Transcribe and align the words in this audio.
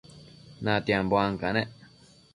natianbo 0.63 1.15
ancanec 1.25 1.69